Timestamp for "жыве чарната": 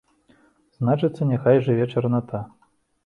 1.67-2.39